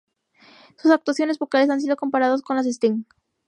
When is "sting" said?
2.71-3.03